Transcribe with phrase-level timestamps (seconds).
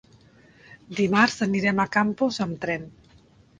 [1.01, 2.91] Dimarts anirem a Campos amb tren.